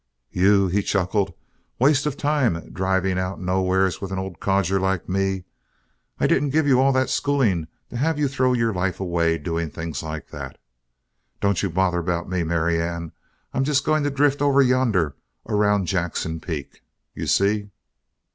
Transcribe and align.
"You?" 0.31 0.65
he 0.67 0.81
chuckled. 0.81 1.31
"Waste 1.77 2.17
time 2.17 2.71
driving 2.73 3.19
out 3.19 3.39
nowheres 3.39 4.01
with 4.01 4.11
an 4.11 4.17
old 4.17 4.39
codger 4.39 4.79
like 4.79 5.07
me? 5.07 5.43
I 6.19 6.25
didn't 6.25 6.49
give 6.49 6.65
you 6.65 6.81
all 6.81 6.91
that 6.93 7.11
schooling 7.11 7.67
to 7.91 7.97
have 7.97 8.17
you 8.17 8.27
throw 8.27 8.53
your 8.53 8.73
life 8.73 8.99
away 8.99 9.37
doing 9.37 9.69
things 9.69 10.01
like 10.01 10.29
that. 10.31 10.57
Don't 11.39 11.61
you 11.61 11.69
bother 11.69 11.99
about 11.99 12.27
me, 12.27 12.41
Marianne. 12.43 13.11
I'm 13.53 13.63
just 13.63 13.85
going 13.85 14.01
to 14.03 14.09
drift 14.09 14.41
over 14.41 14.63
yonder 14.63 15.15
around 15.47 15.85
Jackson 15.85 16.39
Peak. 16.39 16.81
You 17.13 17.27
see?" 17.27 17.69